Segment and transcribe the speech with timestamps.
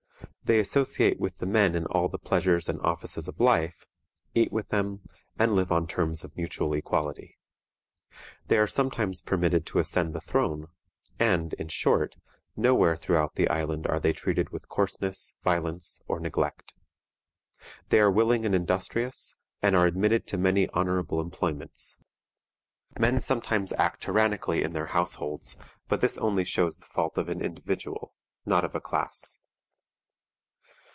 [0.43, 3.87] They associate with the men in all the pleasures and offices of life,
[4.33, 4.99] eat with them,
[5.39, 7.37] and live on terms of mutual equality.
[8.47, 10.67] They are sometimes permitted to ascend the throne,
[11.17, 12.17] and, in short,
[12.57, 16.73] nowhere throughout the island are they treated with coarseness, violence, or neglect.
[17.87, 21.97] They are willing and industrious, and are admitted to many honorable employments.
[22.99, 25.55] Men sometimes act tyrannically in their households,
[25.87, 28.13] but this only shows the fault of an individual,
[28.45, 29.37] not of a class.